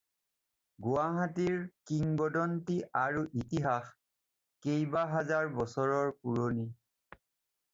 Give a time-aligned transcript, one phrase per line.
[0.83, 1.59] গুৱাহাটীৰ
[1.91, 3.93] কিংবদন্তী আৰু ইতিহাস
[4.67, 6.67] কেইবাহাজাৰ বছৰৰ পুৰণি।